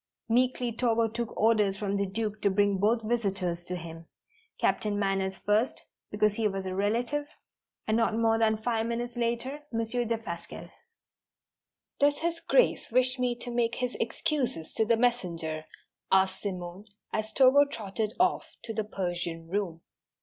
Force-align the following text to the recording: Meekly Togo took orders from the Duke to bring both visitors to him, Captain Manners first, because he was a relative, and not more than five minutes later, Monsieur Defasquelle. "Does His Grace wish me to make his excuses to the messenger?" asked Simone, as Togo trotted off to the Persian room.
Meekly 0.27 0.71
Togo 0.71 1.07
took 1.07 1.37
orders 1.37 1.77
from 1.77 1.95
the 1.95 2.07
Duke 2.07 2.41
to 2.41 2.49
bring 2.49 2.79
both 2.79 3.03
visitors 3.03 3.63
to 3.65 3.75
him, 3.75 4.07
Captain 4.59 4.97
Manners 4.97 5.37
first, 5.45 5.83
because 6.09 6.33
he 6.33 6.47
was 6.47 6.65
a 6.65 6.73
relative, 6.73 7.27
and 7.85 7.97
not 7.97 8.15
more 8.17 8.39
than 8.39 8.57
five 8.57 8.87
minutes 8.87 9.15
later, 9.15 9.61
Monsieur 9.71 10.03
Defasquelle. 10.03 10.71
"Does 11.99 12.17
His 12.17 12.39
Grace 12.39 12.89
wish 12.91 13.19
me 13.19 13.35
to 13.35 13.51
make 13.51 13.75
his 13.75 13.93
excuses 13.99 14.73
to 14.73 14.85
the 14.85 14.97
messenger?" 14.97 15.65
asked 16.11 16.41
Simone, 16.41 16.85
as 17.13 17.31
Togo 17.31 17.63
trotted 17.65 18.13
off 18.19 18.55
to 18.63 18.73
the 18.73 18.83
Persian 18.85 19.47
room. 19.49 19.81